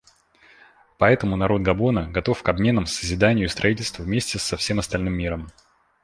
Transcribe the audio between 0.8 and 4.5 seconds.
Поэтому народ Габона готов к обменам, созиданию и строительству вместе